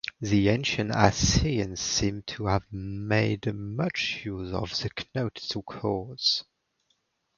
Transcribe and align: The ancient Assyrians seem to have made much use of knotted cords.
The 0.19 0.49
ancient 0.49 0.89
Assyrians 0.95 1.79
seem 1.79 2.23
to 2.23 2.47
have 2.47 2.63
made 2.71 3.53
much 3.53 4.21
use 4.25 4.51
of 4.51 4.73
knotted 5.13 5.63
cords. 5.67 6.43